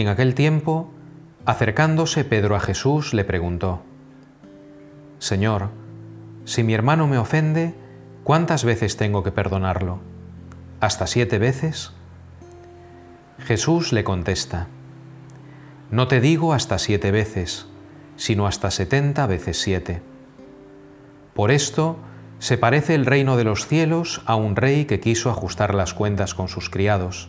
En 0.00 0.08
aquel 0.08 0.34
tiempo, 0.34 0.90
acercándose 1.44 2.24
Pedro 2.24 2.56
a 2.56 2.60
Jesús, 2.60 3.12
le 3.12 3.22
preguntó, 3.22 3.82
Señor, 5.18 5.68
si 6.46 6.62
mi 6.62 6.72
hermano 6.72 7.06
me 7.06 7.18
ofende, 7.18 7.74
¿cuántas 8.24 8.64
veces 8.64 8.96
tengo 8.96 9.22
que 9.22 9.30
perdonarlo? 9.30 9.98
¿Hasta 10.80 11.06
siete 11.06 11.38
veces? 11.38 11.92
Jesús 13.40 13.92
le 13.92 14.02
contesta, 14.02 14.68
No 15.90 16.08
te 16.08 16.22
digo 16.22 16.54
hasta 16.54 16.78
siete 16.78 17.10
veces, 17.10 17.66
sino 18.16 18.46
hasta 18.46 18.70
setenta 18.70 19.26
veces 19.26 19.60
siete. 19.60 20.00
Por 21.34 21.50
esto 21.50 21.98
se 22.38 22.56
parece 22.56 22.94
el 22.94 23.04
reino 23.04 23.36
de 23.36 23.44
los 23.44 23.66
cielos 23.66 24.22
a 24.24 24.34
un 24.34 24.56
rey 24.56 24.86
que 24.86 24.98
quiso 24.98 25.28
ajustar 25.28 25.74
las 25.74 25.92
cuentas 25.92 26.32
con 26.32 26.48
sus 26.48 26.70
criados. 26.70 27.28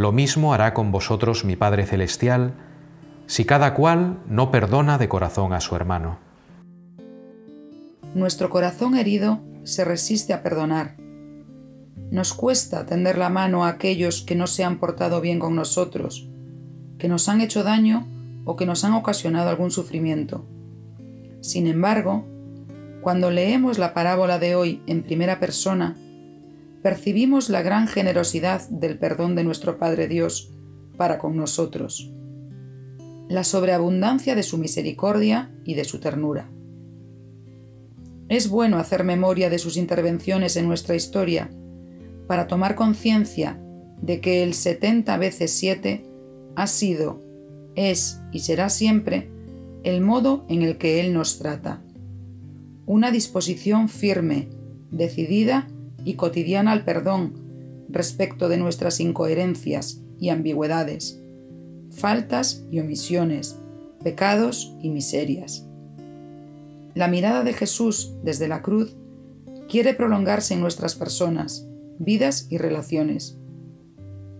Lo 0.00 0.12
mismo 0.12 0.54
hará 0.54 0.72
con 0.72 0.92
vosotros 0.92 1.44
mi 1.44 1.56
Padre 1.56 1.84
Celestial, 1.84 2.54
si 3.26 3.44
cada 3.44 3.74
cual 3.74 4.18
no 4.26 4.50
perdona 4.50 4.96
de 4.96 5.10
corazón 5.10 5.52
a 5.52 5.60
su 5.60 5.76
hermano. 5.76 6.18
Nuestro 8.14 8.48
corazón 8.48 8.96
herido 8.96 9.40
se 9.62 9.84
resiste 9.84 10.32
a 10.32 10.42
perdonar. 10.42 10.96
Nos 12.10 12.32
cuesta 12.32 12.86
tender 12.86 13.18
la 13.18 13.28
mano 13.28 13.66
a 13.66 13.68
aquellos 13.68 14.22
que 14.22 14.34
no 14.34 14.46
se 14.46 14.64
han 14.64 14.78
portado 14.78 15.20
bien 15.20 15.38
con 15.38 15.54
nosotros, 15.54 16.30
que 16.96 17.10
nos 17.10 17.28
han 17.28 17.42
hecho 17.42 17.62
daño 17.62 18.08
o 18.46 18.56
que 18.56 18.64
nos 18.64 18.84
han 18.84 18.94
ocasionado 18.94 19.50
algún 19.50 19.70
sufrimiento. 19.70 20.46
Sin 21.42 21.66
embargo, 21.66 22.24
cuando 23.02 23.30
leemos 23.30 23.76
la 23.76 23.92
parábola 23.92 24.38
de 24.38 24.54
hoy 24.54 24.82
en 24.86 25.02
primera 25.02 25.38
persona, 25.40 25.94
percibimos 26.82 27.48
la 27.48 27.62
gran 27.62 27.88
generosidad 27.88 28.68
del 28.68 28.98
perdón 28.98 29.34
de 29.34 29.44
nuestro 29.44 29.78
Padre 29.78 30.08
Dios 30.08 30.52
para 30.96 31.18
con 31.18 31.36
nosotros 31.36 32.12
la 33.30 33.44
sobreabundancia 33.44 34.34
de 34.34 34.42
su 34.42 34.58
misericordia 34.58 35.54
y 35.64 35.74
de 35.74 35.84
su 35.84 36.00
ternura. 36.00 36.50
Es 38.28 38.48
bueno 38.48 38.76
hacer 38.78 39.04
memoria 39.04 39.48
de 39.48 39.60
sus 39.60 39.76
intervenciones 39.76 40.56
en 40.56 40.66
nuestra 40.66 40.96
historia 40.96 41.48
para 42.26 42.48
tomar 42.48 42.74
conciencia 42.74 43.56
de 44.02 44.20
que 44.20 44.42
el 44.42 44.52
70 44.52 45.16
veces 45.18 45.52
7 45.52 46.02
ha 46.56 46.66
sido, 46.66 47.22
es 47.76 48.20
y 48.32 48.40
será 48.40 48.68
siempre 48.68 49.30
el 49.84 50.00
modo 50.00 50.44
en 50.48 50.62
el 50.62 50.76
que 50.76 50.98
Él 50.98 51.12
nos 51.12 51.38
trata. 51.38 51.84
Una 52.84 53.12
disposición 53.12 53.88
firme, 53.88 54.48
decidida 54.90 55.68
y 56.04 56.14
cotidiana 56.14 56.72
al 56.72 56.84
perdón 56.84 57.34
respecto 57.88 58.48
de 58.48 58.58
nuestras 58.58 59.00
incoherencias 59.00 60.02
y 60.18 60.28
ambigüedades 60.28 61.20
faltas 61.90 62.64
y 62.70 62.80
omisiones, 62.80 63.58
pecados 64.02 64.74
y 64.80 64.90
miserias. 64.90 65.66
La 66.94 67.08
mirada 67.08 67.44
de 67.44 67.52
Jesús 67.52 68.14
desde 68.22 68.48
la 68.48 68.62
cruz 68.62 68.96
quiere 69.68 69.94
prolongarse 69.94 70.54
en 70.54 70.60
nuestras 70.60 70.94
personas, 70.94 71.66
vidas 71.98 72.46
y 72.50 72.58
relaciones. 72.58 73.38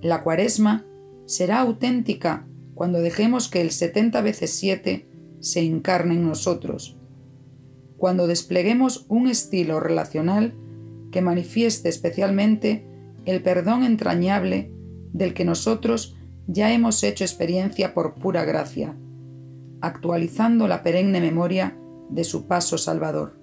La 0.00 0.22
cuaresma 0.22 0.86
será 1.26 1.60
auténtica 1.60 2.46
cuando 2.74 3.00
dejemos 3.00 3.48
que 3.48 3.60
el 3.60 3.70
70 3.70 4.20
veces 4.22 4.50
7 4.52 5.06
se 5.40 5.60
encarne 5.60 6.14
en 6.14 6.26
nosotros, 6.26 6.96
cuando 7.98 8.26
despleguemos 8.26 9.04
un 9.08 9.28
estilo 9.28 9.78
relacional 9.78 10.54
que 11.10 11.22
manifieste 11.22 11.88
especialmente 11.88 12.86
el 13.24 13.42
perdón 13.42 13.84
entrañable 13.84 14.72
del 15.12 15.34
que 15.34 15.44
nosotros 15.44 16.16
ya 16.46 16.72
hemos 16.72 17.02
hecho 17.02 17.24
experiencia 17.24 17.94
por 17.94 18.14
pura 18.14 18.44
gracia, 18.44 18.96
actualizando 19.80 20.68
la 20.68 20.82
perenne 20.82 21.20
memoria 21.20 21.76
de 22.10 22.24
su 22.24 22.46
paso 22.46 22.78
salvador. 22.78 23.39